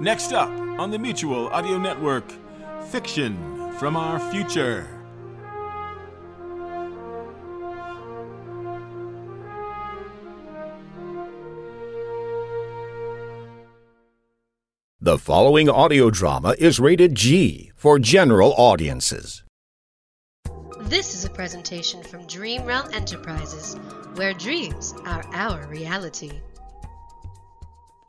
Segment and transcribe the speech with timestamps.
[0.00, 0.48] Next up
[0.78, 2.32] on the Mutual Audio Network,
[2.88, 4.86] Fiction from Our Future.
[15.00, 19.42] The following audio drama is rated G for general audiences.
[20.82, 23.74] This is a presentation from Dream Realm Enterprises,
[24.14, 26.40] where dreams are our reality.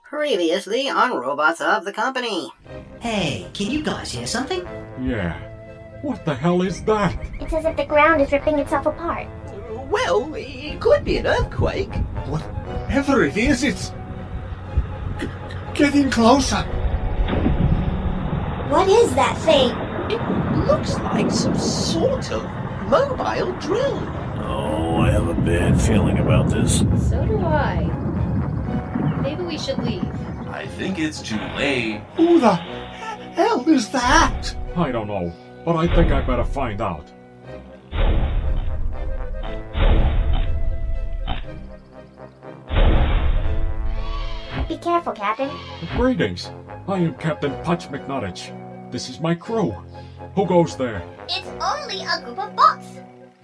[0.10, 2.52] Previously on Robotz of the Company.
[3.00, 4.62] Hey, can you guys hear something?
[5.00, 5.38] Yeah.
[6.02, 7.16] What the hell is that?
[7.40, 9.28] It's as if the ground is ripping itself apart.
[9.92, 11.94] Well, it could be an earthquake.
[12.26, 13.92] Whatever it is, it's
[15.20, 15.28] g-
[15.76, 16.64] getting closer.
[18.72, 19.70] What is that thing?
[20.10, 22.44] It looks like some sort of
[22.90, 24.00] mobile drill.
[24.42, 26.80] Oh, I have a bad feeling about this.
[26.80, 27.99] So do I.
[29.30, 30.04] Maybe we should leave.
[30.48, 32.02] I think it's too late.
[32.16, 34.56] Who the hell is that?
[34.76, 35.32] I don't know,
[35.64, 37.06] but I think I better find out.
[44.68, 45.52] Be careful, Captain.
[45.96, 46.50] Greetings.
[46.88, 48.50] I am Captain Pudge McNuttich.
[48.92, 49.76] This is my crew.
[50.34, 51.04] Who goes there?
[51.30, 52.88] It's only a group of bots.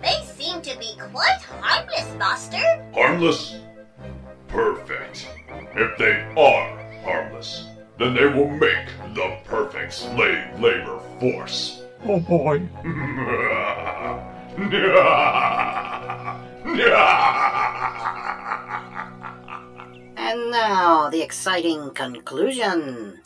[0.02, 2.84] They seem to be quite harmless, Master.
[2.96, 3.60] Harmless?
[4.48, 5.28] Perfect.
[5.78, 7.66] If they are harmless,
[8.00, 11.84] then they will make the perfect slave labor force.
[12.06, 12.62] Oh boy.
[20.18, 23.20] And now, the exciting conclusion.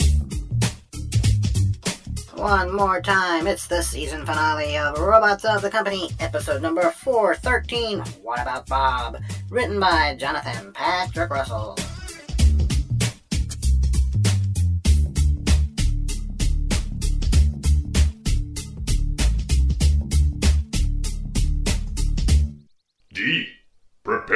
[2.34, 8.00] One more time, it's the season finale of Robotz of the Company, episode number 413
[8.24, 9.18] What About Bob?
[9.50, 11.78] Written by Jonathan Patrick Russell.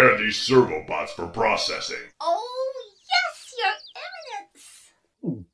[0.04, 1.98] Prepare these servobots for processing.
[2.20, 2.74] Oh,
[3.10, 5.50] yes, Your Eminence.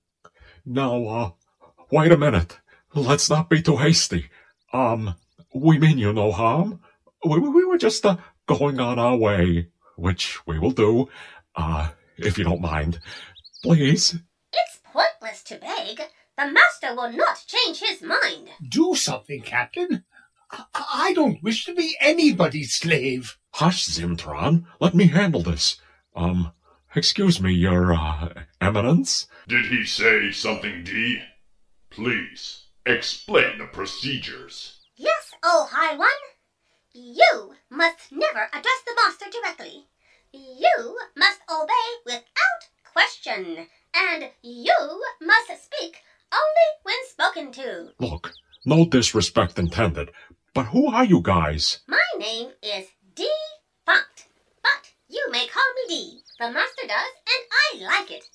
[0.66, 1.32] Now, uh,
[1.92, 2.60] wait a minute.
[2.94, 4.30] Let's not be too hasty.
[4.74, 5.16] Um,
[5.54, 6.82] we mean you no harm.
[7.24, 8.18] We, we were just, uh,
[8.48, 11.10] going on our way, which we will do,
[11.56, 13.00] uh, if you don't mind.
[13.64, 14.16] Please.
[14.54, 16.02] It's pointless to beg.
[16.38, 18.50] The Master will not change his mind.
[18.68, 20.06] Do something, Captain.
[20.52, 23.38] I, I don't wish to be anybody's slave.
[23.52, 24.66] Hush, Zimtron.
[24.80, 25.78] Let me handle this.
[26.16, 26.52] Um,
[26.96, 28.30] excuse me, your, uh,
[28.62, 29.28] eminence?
[29.48, 31.22] Did he say something, D?
[31.90, 34.80] Please, explain the procedures.
[34.96, 36.10] Yes, oh High One.
[36.94, 39.86] You must never address the Master directly.
[40.32, 42.62] You must obey without
[42.94, 43.68] question.
[43.94, 45.98] And you must speak
[46.32, 47.94] only when spoken to.
[48.00, 48.34] Look,
[48.66, 50.12] no disrespect intended,
[50.60, 51.80] but who are you guys?
[51.88, 53.26] My name is D.
[53.86, 54.26] Font,
[54.62, 56.20] but you may call me D.
[56.38, 58.26] The Master does, and I like it.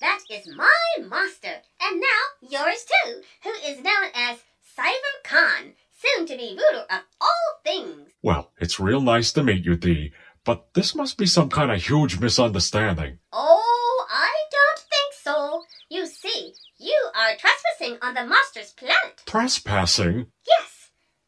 [0.00, 4.38] That is my master, and now yours too, who is known as
[4.76, 8.12] Cypher Con, soon to be ruler of all things.
[8.22, 10.12] Well, it's real nice to meet you, Dee,
[10.44, 13.18] but this must be some kind of huge misunderstanding.
[13.32, 15.64] Oh, I don't think so.
[15.90, 19.22] You see, you are trespassing on the Master's planet.
[19.26, 20.26] Trespassing?
[20.46, 20.81] Yes,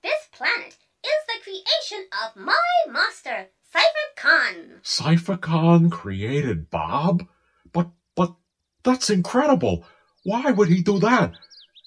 [0.04, 2.54] this planet is the creation of my
[2.86, 4.80] master, Cypher Con.
[4.82, 7.26] Cypher Con created Bob?
[7.72, 8.34] But, but,
[8.82, 9.86] that's incredible.
[10.22, 11.32] Why would he do that?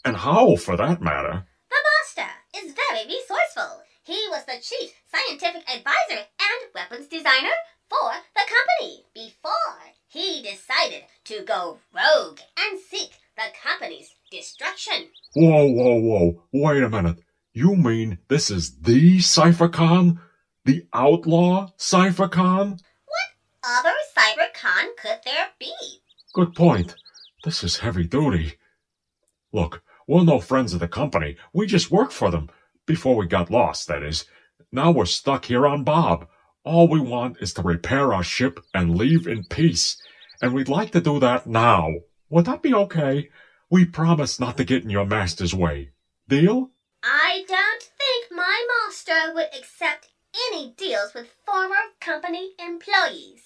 [0.03, 1.45] And how, for that matter?
[1.69, 3.83] The Master is very resourceful.
[4.03, 7.53] He was the chief scientific advisor and weapons designer
[7.87, 15.09] for the company before he decided to go rogue and seek the company's destruction.
[15.35, 16.43] Whoa, whoa, whoa.
[16.51, 17.17] Wait a minute.
[17.57, 20.19] You mean this is the Cypher Con?
[20.65, 22.77] The outlaw Cypher Con?
[23.07, 23.29] What
[23.63, 23.95] other
[24.53, 25.73] Con could there be?
[26.33, 26.93] Good point.
[27.43, 28.59] This is heavy duty.
[29.51, 31.35] Look, we're no friends of the company.
[31.51, 32.51] We just work for them.
[32.85, 34.25] Before we got lost, that is.
[34.71, 36.27] Now we're stuck here on Bob.
[36.63, 39.99] All we want is to repair our ship and leave in peace.
[40.43, 41.91] and we'd like to do that now.
[42.29, 43.31] Would that be okay?
[43.71, 45.89] We promise not to get in your master's way.
[46.27, 46.69] Deal?
[47.03, 50.09] I don't think my master would accept
[50.49, 53.41] any deals with former company employees.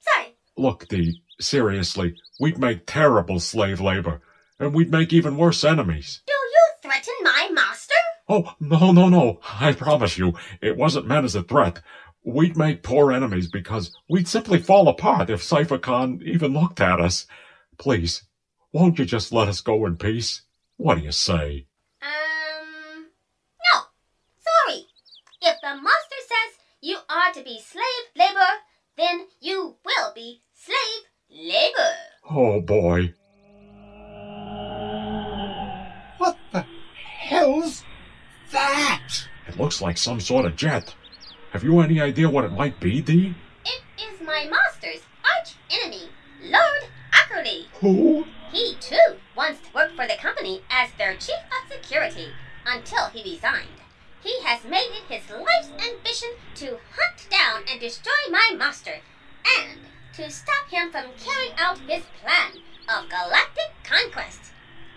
[0.00, 0.36] Sorry.
[0.56, 4.20] Look, Dee, seriously, we'd make terrible slave labor,
[4.58, 6.22] and we'd make even worse enemies.
[6.26, 7.94] Do you threaten my master?
[8.28, 9.40] Oh, no, no, no.
[9.60, 11.80] I promise you, it wasn't meant as a threat.
[12.24, 17.00] We'd make poor enemies because we'd simply fall apart if Cypher Con even looked at
[17.00, 17.26] us.
[17.78, 18.24] Please,
[18.72, 20.42] won't you just let us go in peace?
[20.76, 21.66] What do you say?
[25.44, 27.84] If the master says you are to be slave
[28.14, 28.46] labor,
[28.96, 30.76] then you will be slave
[31.28, 31.96] labor.
[32.30, 33.12] Oh, boy.
[36.18, 36.64] What the
[37.18, 37.82] hell's
[38.52, 39.26] that?
[39.48, 40.94] It looks like some sort of jet.
[41.50, 43.34] Have you any idea what it might be, Dee?
[43.64, 46.08] It is my master's arch enemy,
[46.40, 47.64] Lord Ackerley.
[47.80, 48.26] Who?
[48.52, 52.28] He too once worked for the company as their chief of security
[52.64, 53.82] until he resigned.
[54.22, 59.00] He has made it his life's ambition to hunt down and destroy my master,
[59.58, 59.80] and
[60.14, 64.52] to stop him from carrying out his plan of galactic conquest.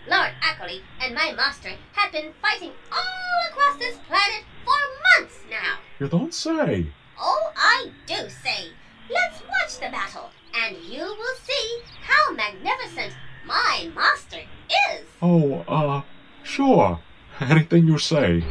[0.08, 5.78] Lord Ackerley and my master have been fighting all across this planet for months now.
[5.98, 6.86] You don't say.
[7.18, 8.68] Oh, I do say.
[9.10, 13.14] Let's watch the battle, and you will see how magnificent
[13.44, 14.42] my master
[14.92, 15.06] is.
[15.20, 16.02] Oh, uh,
[16.44, 17.00] sure.
[17.40, 18.44] Anything you say.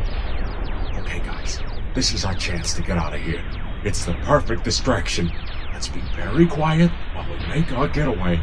[1.06, 1.60] Okay, guys,
[1.94, 3.44] this is our chance to get out of here.
[3.84, 5.32] It's the perfect distraction.
[5.72, 8.42] Let's be very quiet while we make our getaway.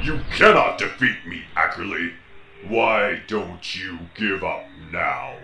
[0.00, 2.12] You cannot defeat me, Ackerley.
[2.68, 4.62] Why don't you give up
[4.92, 5.34] now?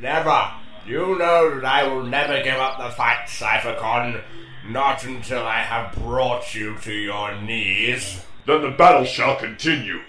[0.00, 0.52] Never.
[0.86, 4.20] You know that I will never give up the fight, Cypher Con.
[4.68, 8.24] Not until I have brought you to your knees.
[8.46, 10.02] Then the battle shall continue.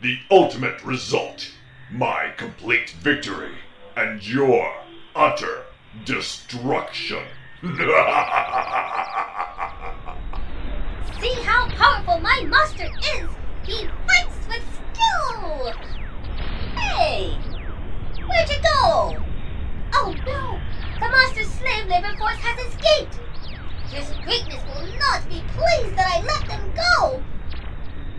[0.00, 1.52] The ultimate result
[1.90, 3.52] my complete victory
[3.96, 4.74] and your
[5.14, 5.64] utter
[6.04, 7.22] destruction.
[7.62, 7.68] See
[11.42, 13.28] how powerful my master is!
[13.64, 15.72] He fights with skill!
[16.76, 17.38] Hey!
[18.26, 19.16] Where'd you go?
[19.94, 20.58] Oh no!
[21.00, 23.20] The master's slave labor force has escaped!
[23.90, 27.22] His greatness will not be pleased that I let them go!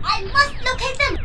[0.02, 1.18] I must locate them!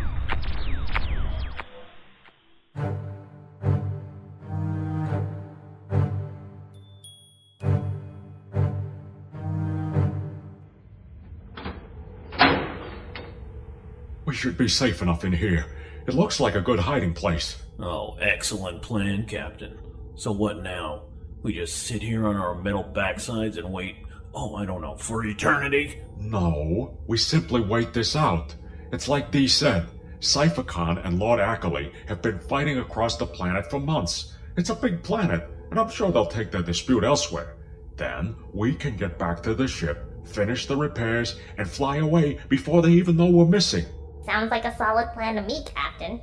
[14.40, 15.66] Should be safe enough in here.
[16.08, 17.62] It looks like a good hiding place.
[17.78, 19.78] Oh, excellent plan, Captain.
[20.16, 21.08] So what now?
[21.44, 23.98] We just sit here on our metal backsides and wait,
[24.34, 26.02] oh, I don't know, for eternity?
[26.18, 28.56] No, we simply wait this out.
[28.94, 29.90] It's like Dee said.
[30.22, 34.38] Cypher Con and Lord Ackerley have been fighting across the planet for months.
[34.56, 37.58] It's a big planet, and I'm sure they'll take their dispute elsewhere.
[37.98, 42.82] Then we can get back to the ship, finish the repairs, and fly away before
[42.82, 43.86] they even know we're missing.
[44.30, 46.22] Sounds like a solid plan to me, Captain.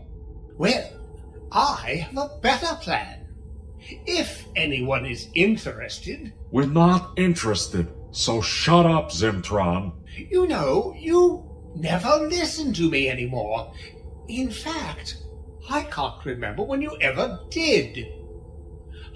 [0.56, 0.88] Well,
[1.50, 3.26] I have a better plan.
[4.06, 6.32] If anyone is interested.
[6.52, 9.92] We're not interested, so shut up, Zimtron.
[10.30, 13.74] You know, you never listen to me anymore.
[14.28, 15.16] In fact,
[15.68, 18.06] I can't remember when you ever did.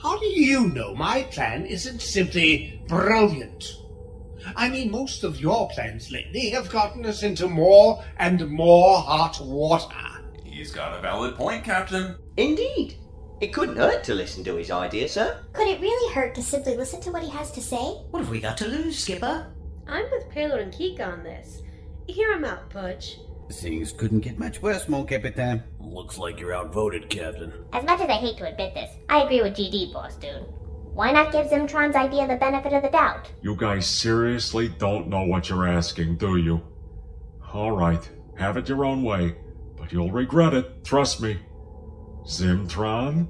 [0.02, 3.72] How do you know my plan isn't simply brilliant?
[4.56, 9.40] I mean, most of your plans lately have gotten us into more and more hot
[9.40, 9.94] water.
[10.44, 12.16] He's got a valid point, Captain.
[12.36, 12.96] Indeed.
[13.40, 15.42] It couldn't hurt to listen to his idea, sir.
[15.54, 17.78] Could it really hurt to simply listen to what he has to say?
[18.10, 19.46] What have we got to lose, Skipper?
[19.88, 21.62] I'm with Payload and Keek on this.
[22.06, 23.18] Hear him out, Pudge.
[23.50, 25.62] Things couldn't get much worse, mon capitaine.
[25.80, 27.52] Looks like you're outvoted, Captain.
[27.72, 30.46] As much as I hate to admit this, I agree with GD, boss dude.
[31.00, 33.32] Why not give Zimtron's idea the benefit of the doubt?
[33.40, 36.60] You guys seriously don't know what you're asking, do you?
[37.54, 39.34] All right, have it your own way,
[39.78, 41.38] but you'll regret it, trust me.
[42.26, 43.28] Zimtron?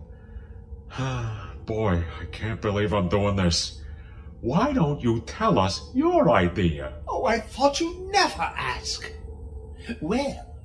[1.65, 3.81] Boy, I can't believe I'm doing this.
[4.41, 6.95] Why don't you tell us your idea?
[7.07, 9.13] Oh, I thought you'd never ask.
[10.01, 10.57] Well,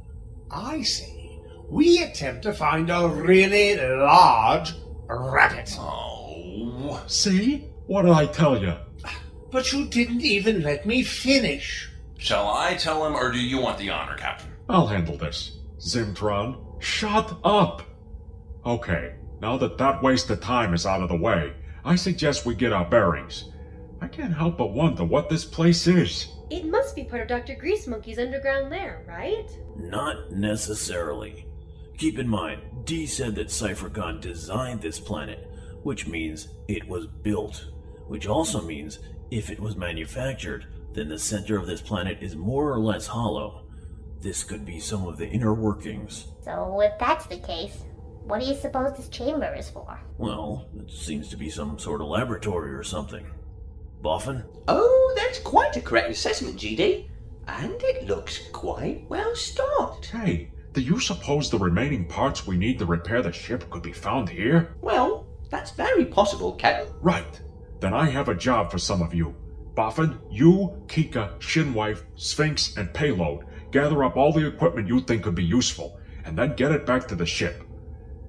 [0.50, 4.74] I say we attempt to find a really large
[5.08, 5.72] rabbit.
[5.78, 6.05] Oh.
[7.08, 7.70] See?
[7.88, 8.74] What did I tell you?
[9.52, 11.90] But you didn't even let me finish.
[12.18, 14.52] Shall I tell him, or do you want the honor, Captain?
[14.68, 15.60] I'll handle this.
[15.80, 17.84] Zimtron, shut up!
[18.66, 22.56] Okay, now that that waste of time is out of the way, I suggest we
[22.56, 23.52] get our bearings.
[24.02, 26.28] I can't help but wonder what this place is.
[26.50, 27.56] It must be part of Dr.
[27.56, 29.50] Grease Monkey's underground lair, right?
[29.76, 31.46] Not necessarily.
[31.98, 35.50] Keep in mind, Dee said that Cypher Con designed this planet,
[35.86, 37.68] which means it was built.
[38.08, 38.98] Which also means
[39.30, 43.68] if it was manufactured, then the center of this planet is more or less hollow.
[44.20, 46.26] This could be some of the inner workings.
[46.44, 47.84] So, if that's the case,
[48.24, 50.00] what do you suppose this chamber is for?
[50.18, 53.28] Well, it seems to be some sort of laboratory or something.
[54.02, 54.44] Boffin?
[54.68, 57.10] Oh, that's quite a correct assessment, GD.
[57.48, 60.08] And it looks quite well stocked.
[60.08, 63.94] Hey, do you suppose the remaining parts we need to repair the ship could be
[63.94, 64.76] found here?
[64.82, 66.94] Well, that's very possible, Captain.
[67.02, 67.42] Right.
[67.80, 69.36] Then I have a job for some of you.
[69.76, 75.36] Boffin, you, Kika, Shinwipe, Sphinx, and Payload gather up all the equipment you think could
[75.36, 77.64] be useful, and then get it back to the ship.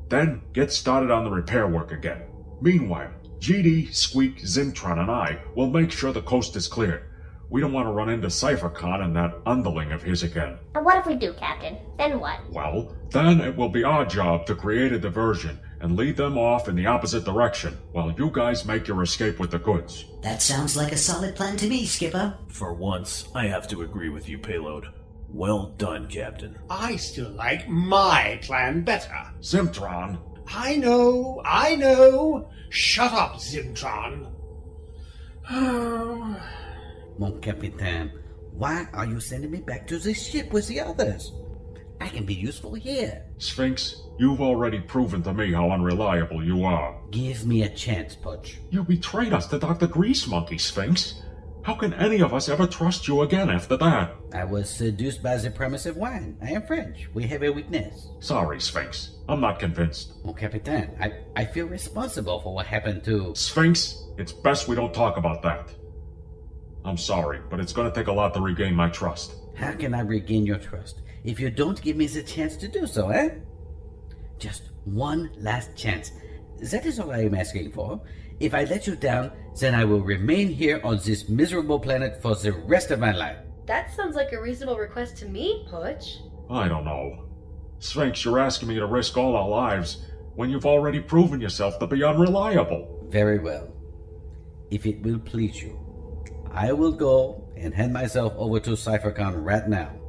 [0.08, 2.22] Then get started on the repair work again.
[2.60, 7.04] Meanwhile, GD, Squeak, Zimtron, and I will make sure the coast is cleared.
[7.48, 10.58] We don't want to run into Cypher Con and that underling of his again.
[10.74, 11.78] And what if we do, Captain?
[11.96, 12.40] Then what?
[12.50, 16.68] Well, then it will be our job to create a diversion and lead them off
[16.68, 20.06] in the opposite direction while you guys make your escape with the goods.
[20.22, 22.36] That sounds like a solid plan to me, Skipper.
[22.48, 24.88] For once, I have to agree with you, Payload.
[25.28, 26.58] Well done, Captain.
[26.70, 29.32] I still like my plan better.
[29.40, 30.18] Zimtron.
[30.48, 32.48] I know, I know.
[32.70, 34.32] Shut up, Zimtron.
[37.18, 38.12] Mon Capitan,
[38.52, 41.32] why are you sending me back to the ship with the others?
[42.00, 43.25] I can be useful here.
[43.38, 46.98] Sphinx, you've already proven to me how unreliable you are.
[47.10, 48.60] Give me a chance, Pudge.
[48.70, 49.86] You betrayed us to Dr.
[49.86, 51.22] Grease Monkey, Sphinx.
[51.62, 54.14] How can any of us ever trust you again after that?
[54.32, 56.38] I was seduced by the promise of wine.
[56.40, 57.08] I am French.
[57.12, 58.08] We have a weakness.
[58.20, 59.16] Sorry, Sphinx.
[59.28, 60.12] I'm not convinced.
[60.18, 63.34] Oh, Mon Capitan, I, I feel responsible for what happened to.
[63.34, 65.74] Sphinx, it's best we don't talk about that.
[66.84, 69.34] I'm sorry, but it's gonna take a lot to regain my trust.
[69.56, 72.86] How can I regain your trust if you don't give me the chance to do
[72.86, 73.30] so, eh?
[74.38, 76.12] Just one last chance.
[76.70, 78.00] That is all I am asking for.
[78.38, 82.36] If I let you down, then I will remain here on this miserable planet for
[82.36, 83.38] the rest of my life.
[83.66, 86.20] That sounds like a reasonable request to me, Pudge.
[86.48, 87.24] I don't know.
[87.80, 90.06] Sphinx, you're asking me to risk all our lives
[90.36, 93.06] when you've already proven yourself to be unreliable.
[93.08, 93.68] Very well.
[94.70, 95.76] If it will please you,
[96.52, 100.05] I will go and hand myself over to Cypher Con right now.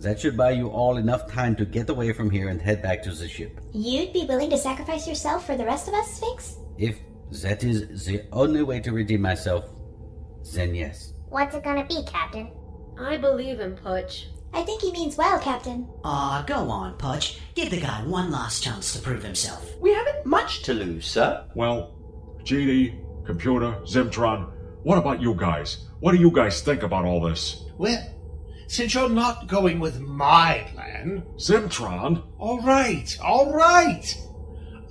[0.00, 3.02] That should buy you all enough time to get away from here and head back
[3.02, 3.60] to the ship.
[3.72, 6.56] You'd be willing to sacrifice yourself for the rest of us, Sphinx?
[6.78, 6.98] If
[7.42, 9.66] that is the only way to redeem myself,
[10.54, 11.12] then yes.
[11.28, 12.50] What's it gonna be, Captain?
[12.98, 14.30] I believe in Pudge.
[14.54, 15.86] I think he means well, Captain.
[16.02, 17.38] Aw, go on, Pudge.
[17.54, 19.78] Give the guy one last chance to prove himself.
[19.80, 21.44] We haven't much to lose, sir.
[21.54, 21.94] Well,
[22.42, 24.50] GD, computer, Zimtron,
[24.82, 25.86] what about you guys?
[26.00, 27.66] What do you guys think about all this?
[27.76, 28.02] Well,
[28.70, 31.24] since you're not going with my plan.
[31.38, 32.22] Zimtron?
[32.38, 34.16] All right, all right.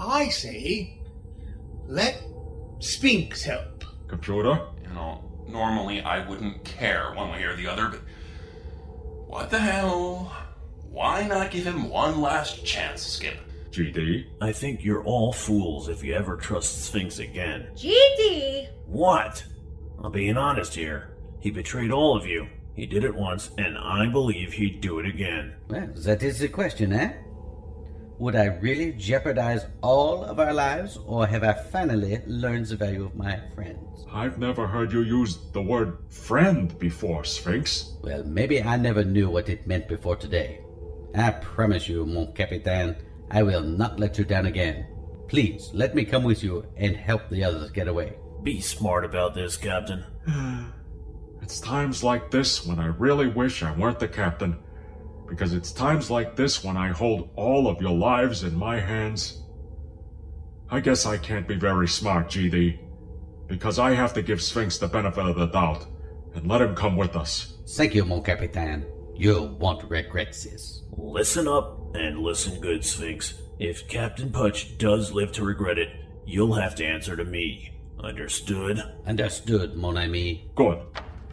[0.01, 0.99] I say,
[1.87, 2.21] let
[2.79, 3.85] Sphinx help.
[4.09, 4.67] Computer?
[4.83, 8.01] You know, normally I wouldn't care one way or the other, but
[9.27, 10.35] what the hell?
[10.91, 13.37] Why not give him one last chance, Skip?
[13.71, 14.25] GD?
[14.41, 17.69] I think you're all fools if you ever trust Sphinx again.
[17.75, 18.67] GD!
[18.87, 19.45] What?
[20.03, 21.15] I'm being honest here.
[21.39, 22.49] He betrayed all of you.
[22.79, 25.55] He did it once, and I believe he'd do it again.
[25.67, 27.11] Well, that is the question, eh?
[28.19, 33.03] Would I really jeopardize all of our lives, or have I finally learned the value
[33.03, 34.05] of my friends?
[34.09, 37.97] I've never heard you use the word friend before, Sphinx.
[38.01, 40.61] Well, maybe I never knew what it meant before today.
[41.13, 42.95] I promise you, mon capitaine,
[43.29, 44.87] I will not let you down again.
[45.27, 48.13] Please, let me come with you and help the others get away.
[48.41, 50.05] Be smart about this, Captain.
[51.49, 54.59] It's times like this when I really wish I weren't the captain.
[55.27, 59.41] Because it's times like this when I hold all of your lives in my hands.
[60.69, 62.77] I guess I can't be very smart, GD.
[63.47, 65.87] Because I have to give Sphinx the benefit of the doubt
[66.35, 67.57] and let him come with us.
[67.69, 68.85] Thank you, mon capitaine.
[69.15, 70.83] You won't regret this.
[70.91, 73.41] Listen up and listen good, Sphinx.
[73.57, 75.89] If Captain Pudge does live to regret it,
[76.27, 77.71] you'll have to answer to me.
[77.99, 78.83] Understood?
[79.07, 80.51] Understood, mon ami.
[80.53, 80.77] Good.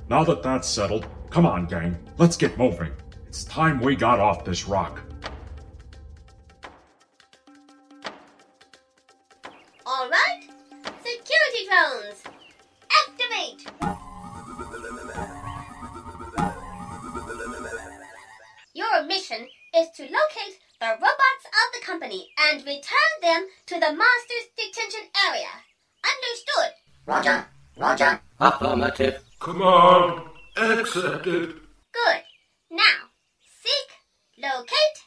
[0.09, 1.99] Now that that's settled, come on, gang.
[2.17, 2.93] Let's get moving.
[3.27, 5.03] It's time we got off this rock.
[9.85, 10.43] All right.
[11.03, 12.23] Security drones.
[13.09, 13.67] Activate.
[18.75, 23.93] Your mission is to locate the robots of the company and return them to the
[23.93, 25.49] Monsters Detention Area.
[26.05, 26.73] Understood?
[27.07, 27.47] Roger.
[27.77, 28.21] Roger.
[28.39, 29.25] Affirmative.
[29.47, 30.23] Command,
[30.57, 31.55] Accepted.
[31.93, 32.23] Good.
[32.69, 33.13] Now,
[33.63, 34.99] seek, locate,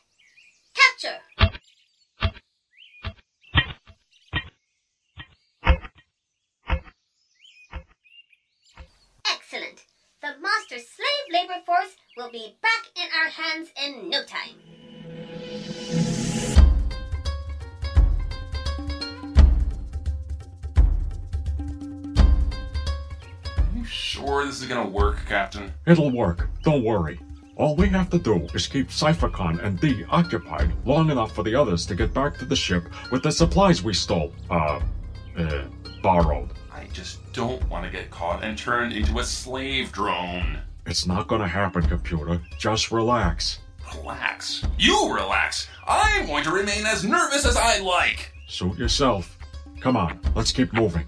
[0.74, 1.20] capture.
[9.30, 9.84] Excellent.
[10.22, 14.69] The master slave labor force will be back in our hands in no time.
[24.70, 25.74] Gonna work, Captain?
[25.88, 26.48] It'll work.
[26.62, 27.20] Don't worry.
[27.56, 31.42] All we have to do is keep Cypher Con and D occupied long enough for
[31.42, 34.32] the others to get back to the ship with the supplies we stole.
[34.48, 34.80] Uh,
[35.36, 35.64] uh,
[36.04, 36.52] borrowed.
[36.72, 40.60] I just don't want to get caught and turned into a slave drone.
[40.86, 42.40] It's not gonna happen, computer.
[42.60, 43.62] Just relax.
[43.96, 44.64] Relax.
[44.78, 45.68] You relax.
[45.88, 48.34] I'm going to remain as nervous as I like.
[48.46, 49.36] Suit yourself.
[49.80, 51.06] Come on, let's keep moving.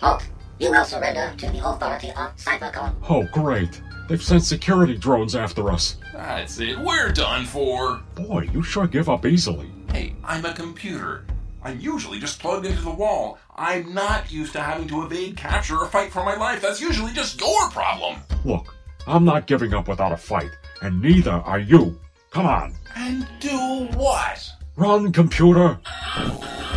[0.60, 0.62] Halt!
[0.62, 2.96] You will surrender to the authority of Cypher Con.
[3.08, 3.80] Oh, great.
[4.08, 5.96] They've sent security drones after us.
[6.12, 6.78] That's it.
[6.78, 8.00] We're done for.
[8.14, 9.70] Boy, you sure give up easily.
[9.92, 11.24] Hey, I'm a computer.
[11.62, 13.38] I'm usually just plugged into the wall.
[13.56, 16.62] I'm not used to having to evade capture or fight for my life.
[16.62, 18.16] That's usually just your problem.
[18.44, 18.74] Look,
[19.06, 20.50] I'm not giving up without a fight,
[20.82, 21.98] and neither are you.
[22.30, 22.74] Come on.
[22.96, 24.48] And do what?
[24.76, 25.78] Run, computer.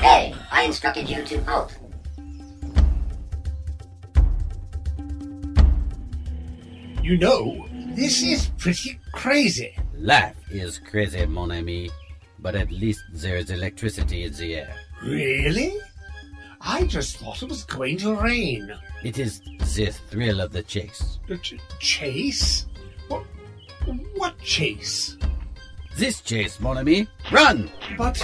[0.02, 1.78] Hey, I instructed you to halt.
[7.04, 9.76] You know, this is pretty crazy.
[9.98, 11.90] Life is crazy, mon ami,
[12.40, 14.74] but at least there is electricity in the air.
[15.04, 15.74] Really?
[16.62, 18.74] I just thought it was going to rain.
[19.04, 19.42] It is
[19.76, 21.20] the thrill of the chase.
[21.28, 22.68] The ch- chase?
[23.10, 23.26] What?
[24.16, 25.18] What chase?
[25.98, 27.10] This chase, mon ami.
[27.34, 27.70] Run!
[27.98, 28.24] But.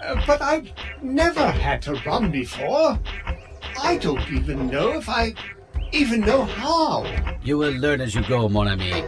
[0.00, 0.70] Uh, but I've
[1.02, 3.00] never had to run before.
[3.82, 5.34] I don't even know if I
[5.90, 7.02] even know how.
[7.44, 9.04] You will learn as you go, mon ami.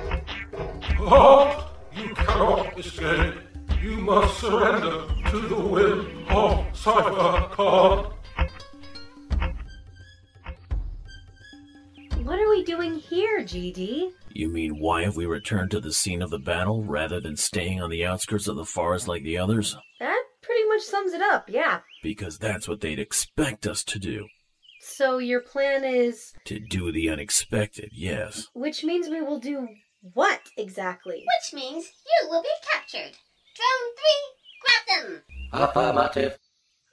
[0.99, 1.71] Halt!
[1.97, 3.35] You cannot escape.
[3.81, 8.13] You must surrender to the will of Cypher Con.
[12.25, 14.10] What are we doing here, GD?
[14.34, 17.80] You mean why have we returned to the scene of the battle rather than staying
[17.80, 19.75] on the outskirts of the forest like the others?
[19.99, 21.80] That pretty much sums it up, yeah.
[22.02, 24.26] Because that's what they'd expect us to do.
[24.88, 26.32] So your plan is.
[26.44, 28.46] To do the unexpected, yes.
[28.54, 29.68] Which means we will do
[30.00, 31.25] what exactly?
[31.26, 33.18] Which means you will be captured.
[33.56, 33.92] Drone
[34.86, 35.22] 3, grab them!
[35.52, 36.38] Affirmative.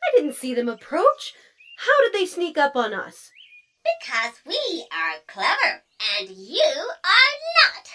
[0.03, 1.33] I didn't see them approach.
[1.77, 3.29] How did they sneak up on us?
[3.83, 5.83] Because we are clever
[6.19, 7.87] and you are not.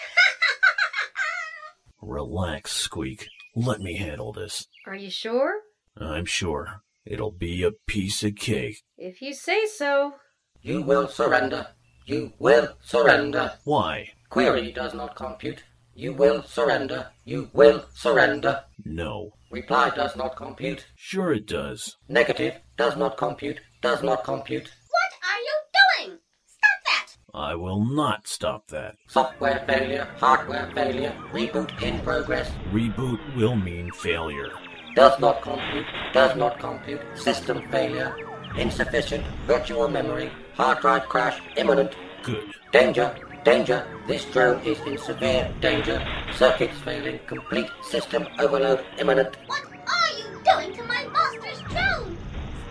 [2.01, 3.27] Relax, Squeak.
[3.53, 4.65] Let me handle this.
[4.87, 5.59] Are you sure?
[5.97, 6.83] I'm sure.
[7.05, 8.83] It'll be a piece of cake.
[8.97, 10.15] If you say so.
[10.61, 11.67] You will surrender.
[12.05, 13.53] You will surrender.
[13.63, 14.09] Why?
[14.29, 15.63] Query does not compute.
[15.95, 17.07] You will surrender.
[17.25, 18.63] You will surrender.
[18.85, 19.31] No.
[19.51, 20.85] Reply does not compute.
[20.95, 21.97] Sure it does.
[22.07, 23.59] Negative does not compute.
[23.81, 24.69] Does not compute.
[24.91, 26.19] what are you doing?
[26.45, 27.17] Stop that!
[27.33, 28.95] I will not stop that.
[29.07, 30.07] Software failure.
[30.17, 31.13] Hardware failure.
[31.31, 32.51] Reboot in progress.
[32.71, 34.51] Reboot will mean failure.
[34.95, 35.85] Does not compute.
[36.13, 37.01] Does not compute.
[37.15, 38.15] System failure.
[38.57, 39.23] Insufficient.
[39.47, 40.31] Virtual memory.
[40.55, 41.39] Hard drive crash.
[41.55, 41.95] Imminent.
[42.23, 42.53] Good.
[42.71, 43.15] Danger.
[43.45, 43.85] Danger.
[44.07, 46.05] This drone is in severe danger.
[46.35, 47.19] Circuits failing.
[47.27, 49.35] Complete system overload imminent.
[49.45, 52.17] What are you doing to my master's drone?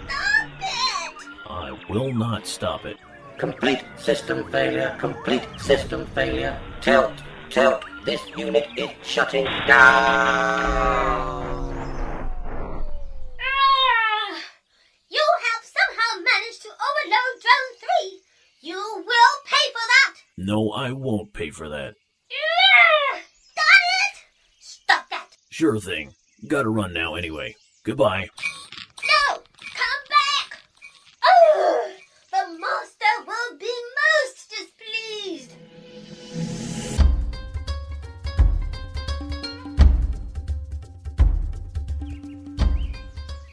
[0.07, 1.15] Stop it!
[1.49, 2.99] I will not stop it.
[3.39, 4.97] Complete system failure.
[4.99, 6.59] Complete system failure.
[6.81, 7.13] Tilt.
[7.51, 7.85] Tilt.
[8.05, 9.69] This unit is shutting down.
[13.41, 14.35] Ah!
[15.09, 17.73] You have somehow managed to overload drone
[18.11, 18.21] 3.
[18.69, 20.15] You will pay for that!
[20.37, 21.95] No, I won't pay for that.
[22.31, 23.19] Ah!
[23.57, 24.19] Got it?
[24.61, 25.29] Stop that!
[25.49, 26.13] Sure thing.
[26.47, 27.57] Gotta run now anyway.
[27.83, 28.29] Goodbye.
[29.07, 29.37] No!
[29.37, 30.61] Come back!
[31.25, 31.93] Oh,
[32.31, 33.73] the master will be
[34.13, 35.55] most displeased.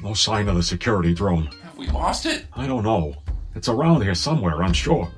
[0.02, 1.46] No sign of the security drone.
[1.64, 2.48] Have we lost it?
[2.52, 3.16] I don't know.
[3.56, 5.10] It's around here somewhere, I'm sure.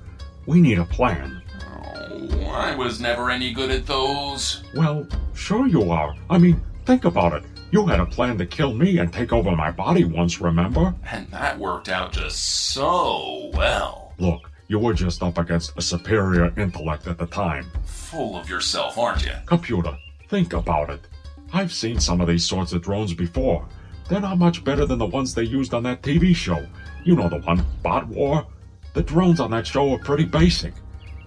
[0.46, 1.42] We need a plan.
[1.66, 4.64] Oh, I was never any good at those.
[4.76, 6.16] Well, sure you are.
[6.30, 7.44] I mean, think about it.
[7.72, 10.94] You had a plan to kill me and take over my body once, remember?
[11.12, 14.14] And that worked out just so well.
[14.20, 17.66] Look, you were just up against a superior intellect at the time.
[17.86, 19.34] Full of yourself, aren't you?
[19.48, 19.98] Computer,
[20.30, 21.02] think about it.
[21.54, 23.68] I've seen some of these sorts of drones before.
[24.08, 26.66] They're not much better than the ones they used on that TV show.
[27.04, 28.46] You know the one, Bot War?
[28.94, 30.74] The drones on that show are pretty basic.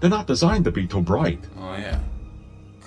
[0.00, 1.44] They're not designed to be too bright.
[1.58, 2.00] Oh, yeah.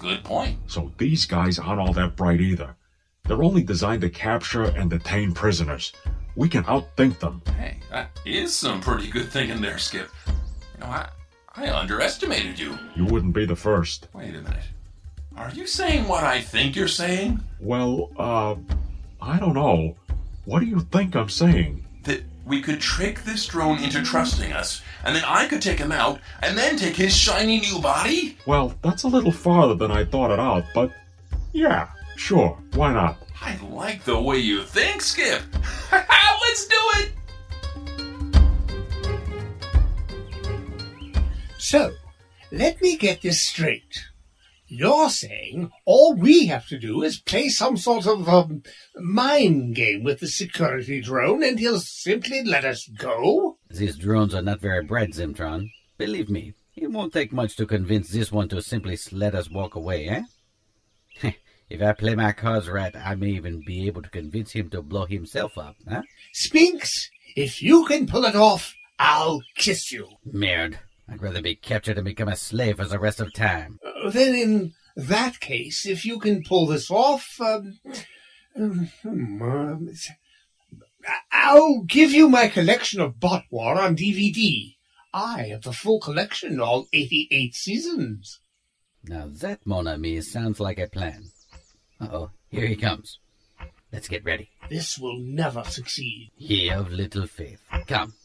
[0.02, 0.58] Good point.
[0.68, 2.76] So these guys aren't all that bright either.
[3.26, 5.94] They're only designed to capture and detain prisoners.
[6.36, 7.42] We can outthink them.
[7.58, 10.10] Hey, that is some pretty good thinking there, Skip.
[10.28, 11.10] You know, I,
[11.56, 12.78] I underestimated you.
[12.96, 14.10] You wouldn't be the first.
[14.14, 14.66] Wait a minute.
[15.38, 17.42] Are you saying what I think you're saying?
[17.60, 18.56] Well, uh,
[19.22, 19.96] I don't know.
[20.46, 21.86] What do you think I'm saying?
[22.04, 25.92] That we could trick this drone into trusting us, and then I could take him
[25.92, 28.38] out, and then take his shiny new body?
[28.46, 30.92] Well, that's a little farther than I thought it out, but
[31.54, 33.18] yeah, sure, why not?
[33.42, 35.42] I like the way you think, Skip.
[35.92, 37.12] Let's do it!
[41.58, 41.94] So,
[42.52, 44.06] let me get this straight.
[44.76, 48.64] You're saying all we have to do is play some sort of um,
[48.96, 53.60] mind game with the security drone and he'll simply let us go?
[53.70, 55.70] These drones are not very bright, Zimtron.
[56.00, 59.76] Believe me, it won't take much to convince this one to simply let us walk
[59.76, 61.34] away, eh?
[61.70, 64.82] if I play my cards right, I may even be able to convince him to
[64.82, 66.02] blow himself up, huh?
[66.34, 70.08] Sphinx, if you can pull it off, I'll kiss you.
[70.26, 70.80] Merde.
[71.14, 73.80] I'd rather be captured and become a slave for the rest of time.
[73.86, 77.80] Uh, then, in that case, if you can pull this off, um,
[78.56, 79.94] um, um,
[81.32, 84.76] I'll give you my collection of Bot War on DVD.
[85.14, 88.40] I have the full collection, all 88 seasons.
[89.04, 91.26] Now that, mon ami, sounds like a plan.
[92.02, 93.20] Uh-oh, here he comes.
[93.92, 94.50] Let's get ready.
[94.68, 96.32] This will never succeed.
[96.38, 97.62] Ye of little faith.
[97.86, 98.16] Come.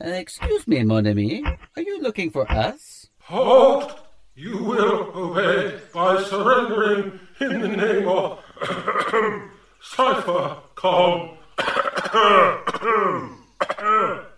[0.00, 1.44] Uh, excuse me, mon ami.
[1.76, 3.06] Are you looking for us?
[3.20, 4.00] Halt!
[4.34, 8.40] You will obey by surrendering in the name of
[9.80, 11.36] Cypher Calm.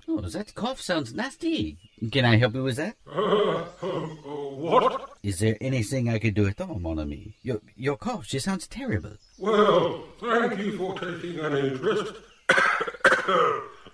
[0.08, 1.78] oh, that cough sounds nasty.
[2.12, 2.96] Can I help you with that?
[3.10, 5.16] Uh, what?
[5.22, 7.36] Is there anything I could do at all, mon ami?
[7.42, 9.16] Your, your cough, she sounds terrible.
[9.38, 12.12] Well, thank you for taking an interest.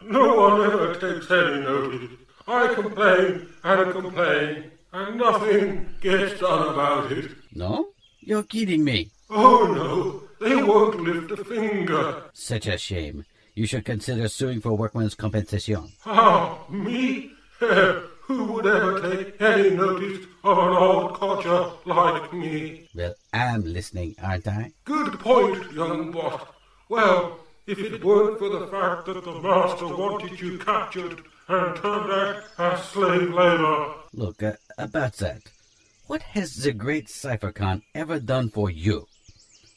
[0.06, 2.10] No one ever takes any notice.
[2.46, 7.30] I complain and complain, and nothing gets done about it.
[7.52, 7.88] No?
[8.20, 9.10] You're kidding me.
[9.30, 12.24] Oh no, they won't lift a finger.
[12.32, 13.24] Such a shame.
[13.54, 15.92] You should consider suing for workman's compensation.
[16.00, 16.64] How?
[16.70, 17.32] Me?
[17.60, 22.88] Who would ever take any notice of an old codger like me?
[22.94, 24.72] Well, I'm listening, aren't I?
[24.84, 26.40] Good point, young boss.
[26.88, 32.10] Well, if it weren't for the fact that the master wanted you captured and turned
[32.10, 33.94] out as slave labor.
[34.12, 35.42] Look, uh, about that.
[36.06, 39.06] What has the great Cypher Con ever done for you?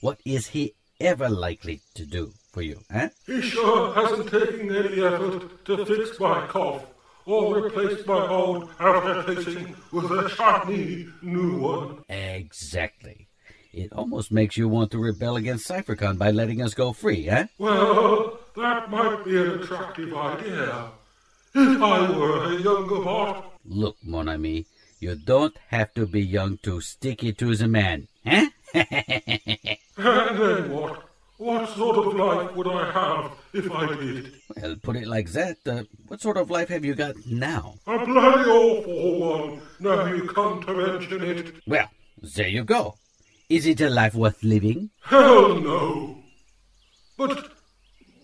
[0.01, 3.09] What is he ever likely to do for you, eh?
[3.25, 6.85] He sure hasn't taken any effort to fix my cough
[7.25, 12.03] or replace my old outfitting with a shiny new one.
[12.09, 13.24] Exactly.
[13.75, 17.27] It almost makes you want to rebel against Cypher Con by letting us go free,
[17.27, 17.47] eh?
[17.57, 20.91] Well, that might be an attractive idea.
[21.53, 23.59] If I were a younger bot.
[23.65, 24.65] Look, mon ami,
[25.01, 28.47] you don't have to be young to stick it to the man, eh?
[28.73, 28.87] and
[29.97, 31.09] then what?
[31.37, 34.31] What sort of life would I have if I did?
[34.55, 35.57] Well, put it like that.
[35.67, 37.75] Uh, what sort of life have you got now?
[37.87, 41.55] A bloody awful one, now you come to mention it.
[41.67, 41.89] Well,
[42.21, 42.95] there you go.
[43.49, 44.89] Is it a life worth living?
[45.01, 46.17] Hell no.
[47.17, 47.51] But,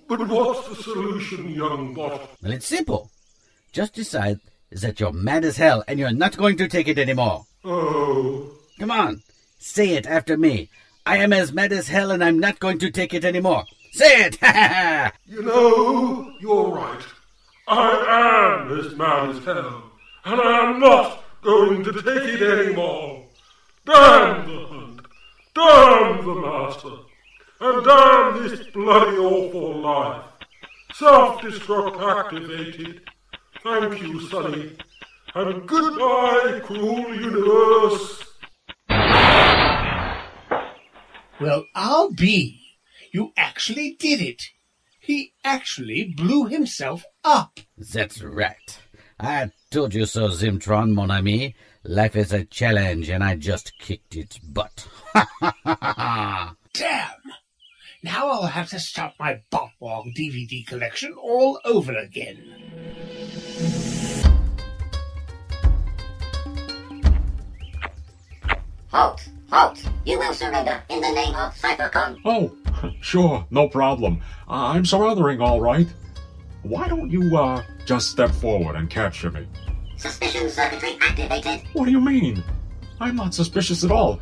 [0.08, 2.30] but what's the solution, young bot?
[2.42, 3.10] Well, it's simple.
[3.72, 4.40] Just decide
[4.72, 7.46] that you're mad as hell and you're not going to take it anymore.
[7.64, 8.52] Oh.
[8.80, 9.22] Come on,
[9.60, 10.70] say it after me.
[11.06, 13.66] I am as mad as hell and I'm not going to take it anymore.
[13.92, 14.38] Say it!
[14.42, 15.12] Ha ha!
[15.28, 17.02] You know, you're right.
[17.68, 19.92] I am as mad as hell,
[20.26, 23.26] and I am not going to take it anymore.
[23.86, 24.81] Damn the
[25.54, 26.96] damn the master,
[27.60, 30.26] and damn this bloody awful life.
[30.94, 33.02] Self-destruct activated.
[33.64, 34.78] Thank you, Sonny,
[35.36, 38.24] and goodbye, cruel universe.
[41.40, 42.62] Well, I'll be.
[43.12, 44.44] You actually did it.
[45.00, 47.60] He actually blew himself up.
[47.78, 48.80] That's right.
[49.20, 51.56] I told you so, Zimtron, mon ami.
[51.84, 54.88] Life is a challenge, and I just kicked its butt.
[56.74, 57.12] Damn!
[58.04, 62.38] Now I'll have to start my Bot War DVD collection all over again.
[68.88, 69.30] Halt!
[69.50, 69.84] Halt!
[70.06, 72.19] You will surrender in the name of Cypher Con.
[72.26, 72.56] Oh,
[73.02, 74.21] sure, no problem.
[74.47, 75.88] I'm surrendering all right.
[76.63, 79.47] Why don't you, uh, just step forward and capture me?
[79.97, 81.62] Suspicion circuitry activated.
[81.74, 82.43] What do you mean?
[83.00, 84.19] I'm not suspicious at all.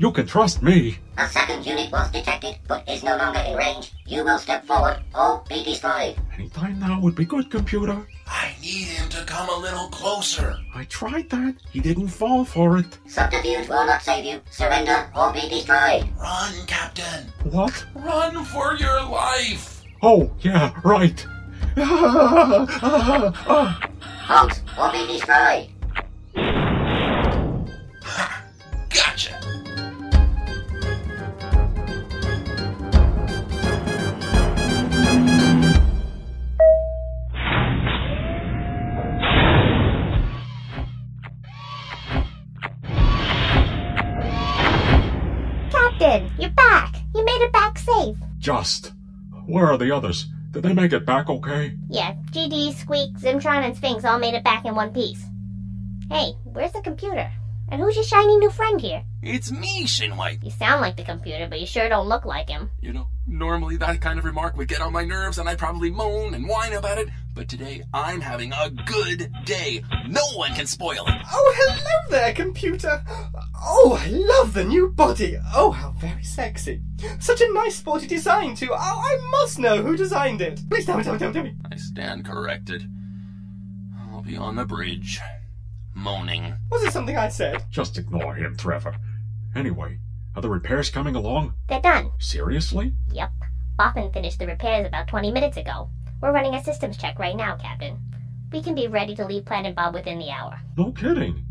[0.00, 0.96] You can trust me.
[1.16, 3.92] A second unit was detected, but is no longer in range.
[4.06, 6.14] You will step forward oh, or be destroyed.
[6.38, 8.06] Anytime now would be good, computer.
[8.28, 10.56] I need him to come a little closer.
[10.72, 11.56] I tried that.
[11.72, 12.96] He didn't fall for it.
[13.08, 14.40] Subterfuge will not save you.
[14.50, 16.06] Surrender oh, or be destroyed.
[16.16, 17.26] Run, Captain.
[17.50, 17.84] What?
[17.96, 19.82] Run for your life.
[20.00, 21.26] Oh, yeah, right.
[21.80, 23.90] Ah, ah, ah.
[24.26, 25.70] Halt oh, or be destroyed.
[48.38, 48.92] Just.
[49.46, 50.28] Where are the others?
[50.52, 51.74] Did they make it back okay?
[51.88, 55.24] Yeah, GD, Squeak, Zimtron, and Sphinx all made it back in one piece.
[56.10, 57.30] Hey, where's the computer?
[57.70, 59.02] And who's your shiny new friend here?
[59.22, 60.42] It's me, Shinwipe.
[60.42, 62.70] You sound like the computer, but you sure don't look like him.
[62.80, 65.90] You know, normally that kind of remark would get on my nerves and I'd probably
[65.90, 69.82] moan and whine about it, but today I'm having a good day.
[70.08, 71.22] No one can spoil it.
[71.32, 73.02] Oh, hello there, computer.
[73.60, 75.36] Oh, I love the new body.
[75.54, 76.80] Oh, how very sexy.
[77.20, 78.70] Such a nice sporty design, too.
[78.70, 80.60] Oh, I must know who designed it.
[80.68, 81.54] Please tell me, tell me, tell me, tell me.
[81.70, 82.88] I stand corrected.
[84.10, 85.20] I'll be on the bridge,
[85.94, 86.54] moaning.
[86.70, 87.64] Was it something I said?
[87.70, 88.96] Just ignore him, Trevor.
[89.54, 89.98] Anyway,
[90.38, 91.54] are the repairs coming along?
[91.68, 92.12] They're done.
[92.20, 92.92] Seriously?
[93.12, 93.32] Yep.
[93.76, 95.90] Boffin finished the repairs about 20 minutes ago.
[96.22, 97.98] We're running a systems check right now, Captain.
[98.52, 100.60] We can be ready to leave Planet Bob within the hour.
[100.76, 101.44] No kidding.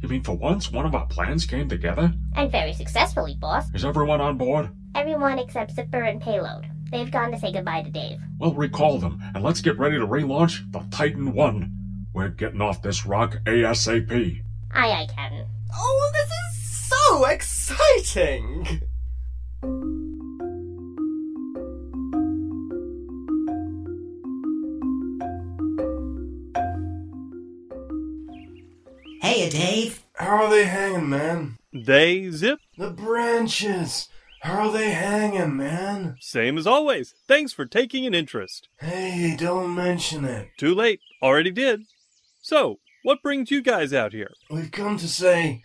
[0.00, 2.12] You mean for once one of our plans came together?
[2.36, 3.72] And very successfully, boss.
[3.72, 4.68] Is everyone on board?
[4.94, 6.66] Everyone except Zipper and Payload.
[6.92, 8.18] They've gone to say goodbye to Dave.
[8.38, 12.06] Well, recall them, and let's get ready to relaunch the Titan 1.
[12.12, 14.42] We're getting off this rock ASAP.
[14.70, 15.46] Aye, aye, Captain.
[15.74, 16.53] Oh, this is
[17.08, 18.80] so exciting!
[29.20, 30.04] Hey, Dave.
[30.14, 31.56] How are they hanging, man?
[31.72, 32.60] They zip.
[32.78, 34.08] The branches.
[34.42, 36.16] How are they hanging, man?
[36.20, 37.14] Same as always.
[37.26, 38.68] Thanks for taking an interest.
[38.78, 40.48] Hey, don't mention it.
[40.58, 41.00] Too late.
[41.22, 41.82] Already did.
[42.42, 44.32] So, what brings you guys out here?
[44.50, 45.62] We've come to say.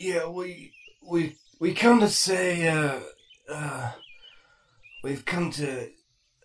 [0.00, 0.72] Yeah, we.
[1.06, 1.36] We.
[1.58, 3.00] We come to say, uh.
[3.52, 3.92] Uh.
[5.04, 5.90] We've come to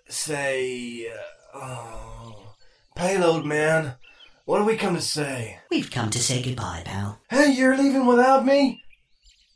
[0.10, 1.08] say.
[1.08, 2.56] Uh, oh.
[2.98, 3.96] Payload, man.
[4.44, 5.60] What do we come to say?
[5.72, 7.20] We've come to say goodbye, pal.
[7.30, 8.82] Hey, you're leaving without me?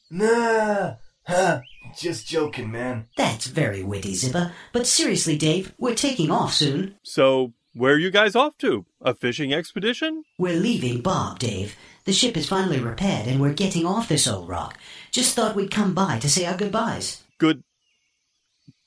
[0.09, 0.93] Nah.
[1.27, 1.59] Huh.
[1.97, 3.07] Just joking, man.
[3.17, 4.53] That's very witty, Zipper.
[4.71, 6.95] But seriously, Dave, we're taking off soon.
[7.03, 8.85] So, where are you guys off to?
[9.01, 10.23] A fishing expedition?
[10.38, 11.75] We're leaving Bob, Dave.
[12.09, 14.79] The ship is finally repaired and we're getting off this old rock.
[15.11, 17.21] Just thought we'd come by to say our goodbyes.
[17.37, 17.61] Good.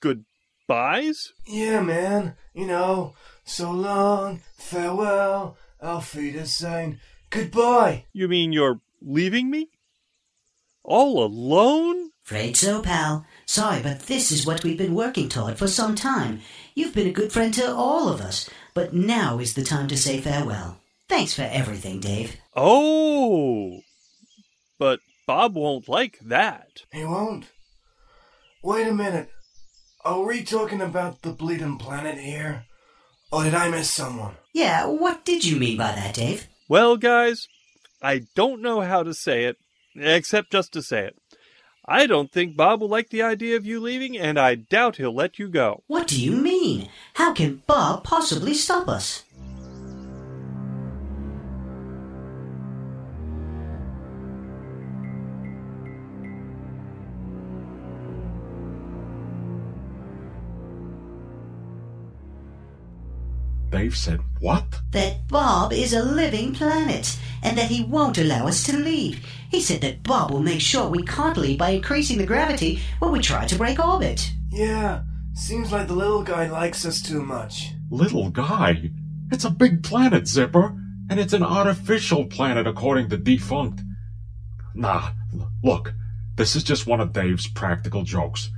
[0.00, 1.32] Goodbyes?
[1.46, 2.34] Yeah, man.
[2.52, 6.98] You know, so long, farewell, auf Wiedersehen,
[7.30, 8.06] goodbye.
[8.12, 9.68] You mean you're leaving me?
[10.82, 12.10] All alone?
[12.24, 13.24] Afraid so, pal.
[13.46, 16.40] Sorry, but this is what we've been working toward for some time.
[16.74, 19.96] You've been a good friend to all of us, but now is the time to
[19.96, 20.81] say farewell.
[21.12, 22.36] Thanks for everything, Dave.
[22.56, 23.82] Oh!
[24.78, 26.84] But Bob won't like that.
[26.90, 27.44] He won't.
[28.62, 29.28] Wait a minute.
[30.06, 32.64] Are we talking about the bleeding planet here?
[33.30, 34.36] Or did I miss someone?
[34.54, 36.46] Yeah, what did you mean by that, Dave?
[36.66, 37.46] Well, guys,
[38.02, 39.58] I don't know how to say it,
[39.94, 41.16] except just to say it.
[41.86, 45.14] I don't think Bob will like the idea of you leaving, and I doubt he'll
[45.14, 45.82] let you go.
[45.88, 46.88] What do you mean?
[47.14, 49.24] How can Bob possibly stop us?
[63.82, 64.80] Dave said, What?
[64.92, 69.26] That Bob is a living planet, and that he won't allow us to leave.
[69.50, 73.10] He said that Bob will make sure we can't leave by increasing the gravity when
[73.10, 74.30] we try to break orbit.
[74.52, 75.02] Yeah,
[75.34, 77.72] seems like the little guy likes us too much.
[77.90, 78.92] Little guy?
[79.32, 80.76] It's a big planet, Zipper,
[81.10, 83.80] and it's an artificial planet according to D-Funct.
[84.76, 85.10] Nah,
[85.64, 85.92] look,
[86.36, 88.48] this is just one of Dave's practical jokes.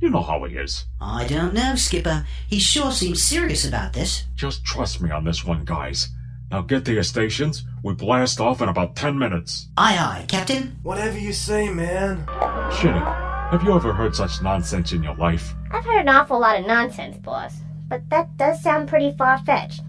[0.00, 0.86] You know how he is.
[1.00, 2.26] I don't know, Skipper.
[2.48, 4.24] He sure seems serious about this.
[4.34, 6.08] Just trust me on this one, guys.
[6.50, 7.64] Now get to your stations.
[7.84, 9.68] We blast off in about ten minutes.
[9.76, 10.78] Aye, aye, Captain.
[10.82, 12.24] Whatever you say, man.
[12.72, 15.54] Shitty, have you ever heard such nonsense in your life?
[15.70, 17.56] I've heard an awful lot of nonsense, boss,
[17.88, 19.82] but that does sound pretty far fetched.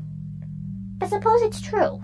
[0.97, 2.03] But suppose it's true.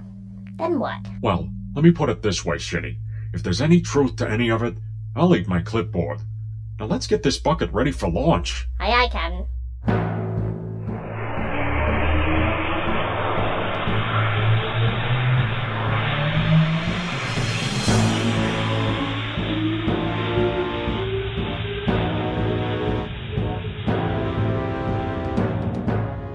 [0.55, 1.05] Then what?
[1.21, 2.99] Well, let me put it this way, Shinny.
[3.33, 4.75] If there's any truth to any of it,
[5.15, 6.21] I'll eat my clipboard.
[6.79, 8.67] Now let's get this bucket ready for launch.
[8.79, 9.47] Aye, aye, Captain.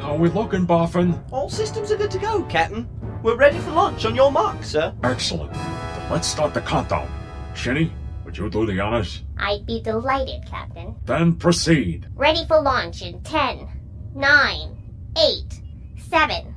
[0.01, 1.23] How we looking, Boffin?
[1.31, 2.89] All systems are good to go, Captain.
[3.23, 4.93] We're ready for launch on your mark, sir.
[5.05, 5.53] Excellent.
[5.53, 7.09] Then let's start the countdown.
[7.55, 7.93] Shinny,
[8.33, 9.23] would you do the honors?
[9.37, 10.97] I'd be delighted, Captain.
[11.05, 12.07] Then proceed.
[12.15, 13.69] Ready for launch in 10,
[14.15, 14.77] 9,
[15.19, 15.61] 8,
[15.99, 16.55] 7,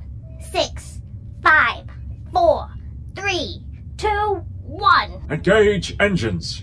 [0.52, 1.00] 6,
[1.42, 1.84] 5,
[2.32, 2.70] 4,
[3.14, 3.64] 3,
[3.98, 5.26] 2, 1.
[5.30, 6.62] Engage engines.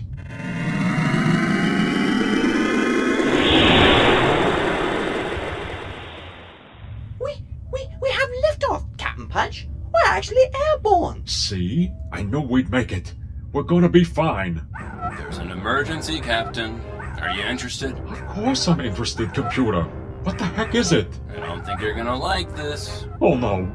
[7.20, 7.36] We,
[7.72, 9.68] we we have liftoff, Captain Pudge.
[9.92, 11.24] We're actually airborne.
[11.24, 11.92] See?
[12.10, 13.14] I knew we'd make it.
[13.52, 14.66] We're gonna be fine.
[15.64, 16.78] There's an emergency, Captain.
[17.22, 17.96] Are you interested?
[17.96, 19.84] Of course I'm interested, computer.
[20.24, 21.08] What the heck is it?
[21.30, 23.06] I don't think you're gonna like this.
[23.22, 23.72] Oh no.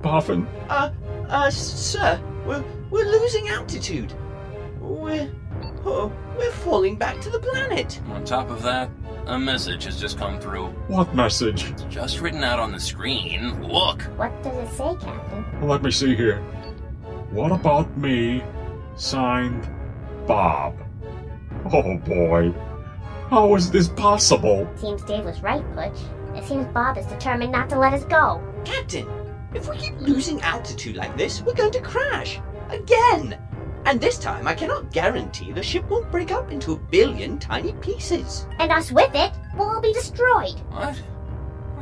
[0.00, 0.90] Boffin, Uh,
[1.28, 4.14] uh, sir, we're we're losing altitude.
[4.80, 5.30] We're
[5.84, 8.00] oh, we're falling back to the planet.
[8.12, 8.88] On top of that,
[9.26, 10.68] a message has just come through.
[10.88, 11.74] what message?
[11.90, 13.62] Just written out on the screen.
[13.62, 14.02] Look.
[14.16, 15.68] What does it say, Captain?
[15.68, 16.40] Let me see here.
[17.30, 18.42] What about me?
[18.96, 19.68] Signed,
[20.26, 20.85] Bob.
[21.72, 22.54] Oh boy.
[23.30, 24.68] How is this possible?
[24.76, 25.98] Seems Dave was right, Pudge.
[26.36, 28.42] It seems Bob is determined not to let us go.
[28.64, 29.08] Captain,
[29.52, 33.38] if we keep losing altitude like this, we're going to crash again.
[33.84, 37.72] And this time, I cannot guarantee the ship won't break up into a billion tiny
[37.74, 38.46] pieces.
[38.58, 40.60] And us with it will all be destroyed.
[40.70, 41.00] What?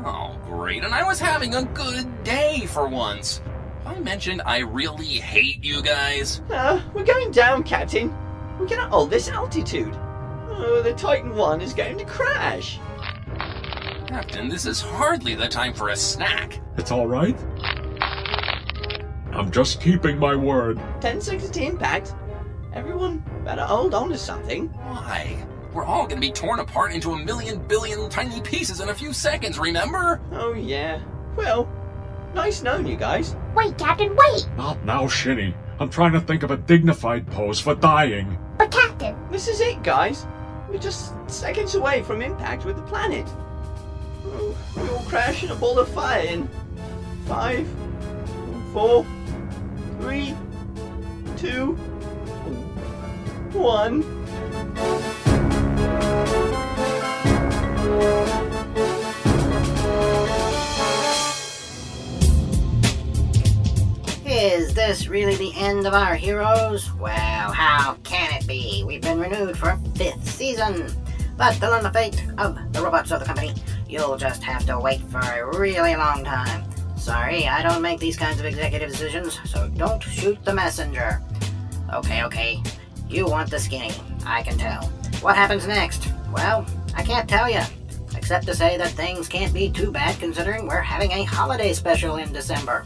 [0.05, 0.85] Oh, great.
[0.85, 3.41] And I was having a good day for once.
[3.85, 6.41] I mentioned I really hate you guys.
[6.51, 8.15] Uh, we're going down, Captain.
[8.61, 9.95] We cannot hold this altitude.
[10.49, 12.79] Oh, the Titan 1 is going to crash.
[14.07, 16.61] Captain, this is hardly the time for a snack.
[16.77, 17.37] It's alright?
[19.33, 20.81] I'm just keeping my word.
[21.01, 22.15] 10 seconds to impact.
[22.73, 24.69] Everyone better hold on to something.
[24.69, 25.45] Why?
[25.73, 29.13] We're all gonna be torn apart into a million billion tiny pieces in a few
[29.13, 30.21] seconds, remember?
[30.31, 31.01] Oh, yeah.
[31.35, 31.69] Well,
[32.35, 33.35] nice knowing you guys.
[33.57, 34.49] Wait, Captain, wait!
[34.57, 35.57] Not now, Shinny.
[35.81, 38.39] I'm trying to think of a dignified pose for dying.
[38.65, 39.15] But, Captain!
[39.31, 40.27] This is it, guys.
[40.71, 43.27] We're just seconds away from impact with the planet.
[44.25, 46.49] Oh, we will crash in a ball of fire in
[47.27, 47.69] five,
[48.73, 49.05] four,
[50.01, 50.35] three,
[51.37, 51.75] two,
[53.53, 54.03] one.
[64.45, 66.93] Is this really the end of our heroes?
[66.97, 68.85] Well, how can it be?
[68.87, 70.93] We've been renewed for a fifth season.
[71.39, 73.55] But to learn the fate of the robots of the company,
[73.89, 76.63] you'll just have to wait for a really long time.
[76.95, 81.23] Sorry, I don't make these kinds of executive decisions, so don't shoot the messenger.
[81.95, 82.63] Okay, okay.
[83.09, 83.95] You want the skinny.
[84.27, 84.85] I can tell.
[85.23, 86.07] What happens next?
[86.31, 87.63] Well, I can't tell you.
[88.15, 92.17] Except to say that things can't be too bad considering we're having a holiday special
[92.17, 92.85] in December.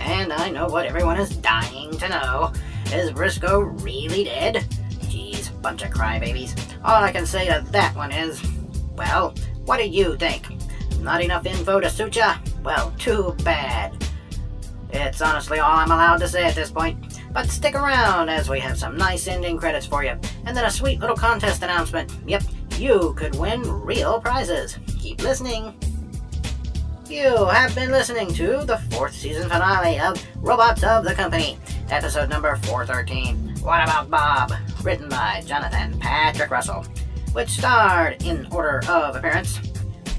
[0.00, 2.52] And I know what everyone is dying to know.
[2.86, 4.66] Is Briscoe really dead?
[5.04, 6.58] Jeez, bunch of crybabies.
[6.84, 8.42] All I can say to that one is,
[8.96, 10.46] well, what do you think?
[11.00, 12.36] Not enough info to suit ya?
[12.62, 13.96] Well, too bad.
[14.90, 17.18] It's honestly all I'm allowed to say at this point.
[17.32, 20.18] But stick around as we have some nice ending credits for you.
[20.44, 22.12] And then a sweet little contest announcement.
[22.26, 22.42] Yep,
[22.78, 24.78] you could win real prizes.
[24.98, 25.74] Keep listening.
[27.12, 31.58] You have been listening to the fourth season finale of Robotz of the Company,
[31.90, 33.56] episode number 413.
[33.60, 34.54] What About Bob?
[34.82, 36.86] Written by Jonathan Patrick Russell,
[37.34, 39.58] which starred, in order of appearance,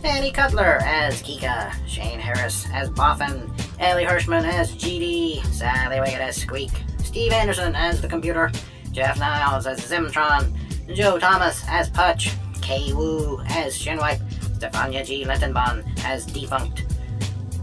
[0.03, 6.35] Danny Cutler as Kika, Shane Harris as Boffin, Ellie Hirschman as GD, Sally Wiggett as
[6.35, 6.69] Squeak,
[6.99, 8.51] Steve Anderson as the computer,
[8.91, 10.53] Jeff Niles as Zimtron,
[10.93, 14.21] Joe Thomas as Pudge, Kay Wu as Shinwipe,
[14.63, 15.25] Stefania G.
[15.25, 16.89] Lentenbahn as D-Funct,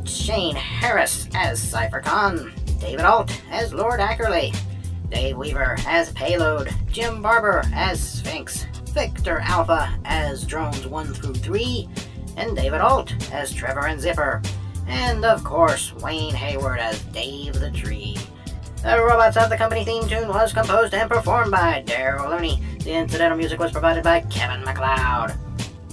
[0.07, 4.55] Shane Harris as Cypher Con, David Alt as Lord Ackerley,
[5.09, 11.89] Dave Weaver as Payload, Jim Barber as Sphinx, Victor Alpha as Drones 1 through 3,
[12.37, 14.43] and David Alt as Trevor and Zipper,
[14.87, 18.19] and of course Wayne Hayward as Dave the Tree.
[18.83, 22.63] The Robotz of the Company theme tune was composed and performed by Daryl Looney.
[22.81, 25.39] The incidental music was provided by Kevin MacLeod.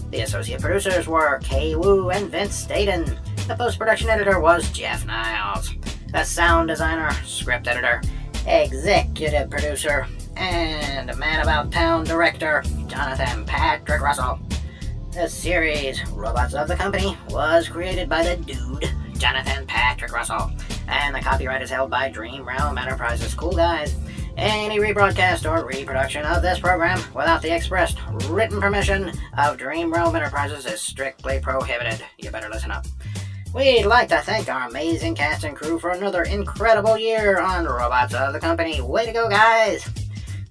[0.10, 3.18] The associate producers were Kay Wu and Vince Staten.
[3.48, 5.74] The post production editor was Jeff Niles.
[6.12, 8.02] the sound designer, script editor,
[8.48, 14.40] executive producer, and man about town director, Jonathan Patrick Russell.
[15.12, 20.52] The series Robotz of the Company was created by the dude, Jonathan Patrick Russell,
[20.88, 23.34] and the copyright is held by Dream Realm Enterprises.
[23.34, 23.96] Cool guys.
[24.38, 27.98] Any rebroadcast or reproduction of this program without the expressed
[28.30, 32.06] written permission of Dream Realm Enterprises is strictly prohibited.
[32.20, 32.86] You better listen up.
[33.56, 38.14] We'd like to thank our amazing cast and crew for another incredible year on Robotz
[38.14, 38.80] of the Company.
[38.80, 39.90] Way to go, guys!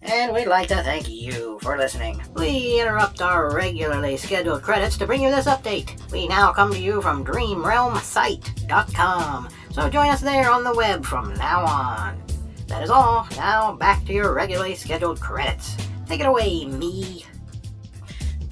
[0.03, 2.21] And we'd like to thank you for listening.
[2.35, 6.11] We interrupt our regularly scheduled credits to bring you this update.
[6.11, 11.35] We now come to you from DreamRealmSite.com, so join us there on the web from
[11.35, 12.26] now on.
[12.67, 13.27] That is all.
[13.37, 15.77] Now back to your regularly scheduled credits.
[16.07, 17.25] Take it away, me.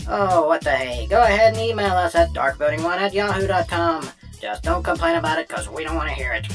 [0.08, 1.06] Oh, what the hey.
[1.06, 4.08] Go ahead and email us at darkvoting1 at yahoo.com.
[4.40, 6.46] Just don't complain about it, because we don't want to hear it.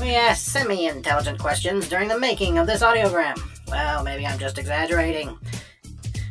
[0.00, 3.38] We asked semi intelligent questions during the making of this audiogram.
[3.68, 5.36] Well, maybe I'm just exaggerating.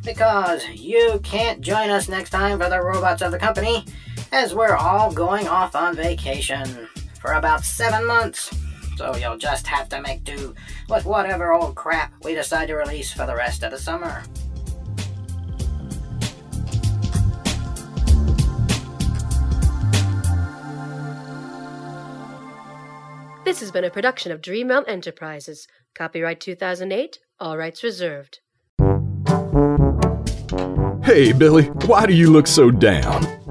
[0.03, 3.86] Because you can't join us next time for the Robotz of the Company,
[4.32, 6.88] as we're all going off on vacation
[7.20, 8.56] for about seven months.
[8.97, 10.55] So you'll just have to make do
[10.89, 14.23] with whatever old crap we decide to release for the rest of the summer.
[23.45, 25.67] This has been a production of Dream Realm Enterprises.
[25.93, 28.39] Copyright 2008, all rights reserved.
[31.03, 33.36] Hey, Billy, why do you look so down?